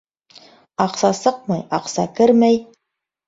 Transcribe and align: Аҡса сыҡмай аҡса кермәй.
Аҡса 0.85 1.11
сыҡмай 1.17 1.61
аҡса 1.79 2.07
кермәй. 2.21 2.59